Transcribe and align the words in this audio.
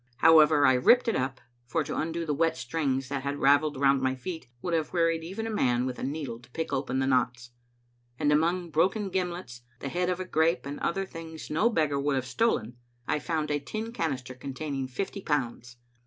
However, 0.17 0.65
I 0.65 0.73
ripped 0.73 1.07
it 1.09 1.15
np, 1.15 1.35
for 1.67 1.83
to 1.83 1.95
undo 1.95 2.25
the 2.25 2.33
wet 2.33 2.57
strings 2.57 3.07
that 3.09 3.21
had 3.21 3.37
ravelled 3.37 3.77
round 3.79 4.01
my 4.01 4.15
feet 4.15 4.47
would 4.59 4.73
have 4.73 4.93
wearied 4.93 5.23
even 5.23 5.45
a 5.45 5.51
man 5.51 5.85
with 5.85 5.99
a 5.99 6.03
needle 6.03 6.39
to 6.39 6.49
pick 6.49 6.73
open 6.73 6.97
the 6.97 7.05
knots; 7.05 7.51
and 8.17 8.31
among 8.31 8.71
broken 8.71 9.09
gimlets, 9.11 9.61
the 9.77 9.89
head 9.89 10.09
of 10.09 10.19
a 10.19 10.25
grape, 10.25 10.65
and 10.65 10.79
other 10.79 11.05
things 11.05 11.51
no 11.51 11.69
beggar 11.69 11.99
would 11.99 12.15
have 12.15 12.25
stolen, 12.25 12.77
I 13.07 13.19
found 13.19 13.51
a 13.51 13.59
tin 13.59 13.91
canister 13.91 14.33
containing 14.33 14.87
fifty 14.87 15.21
pounds. 15.21 15.77